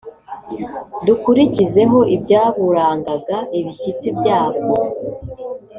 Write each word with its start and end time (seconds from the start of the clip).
dukurikizeho 1.05 1.99
ibyaburangaga 2.15 3.37
ibishyitsi 3.59 4.07
byabwo 4.17 4.75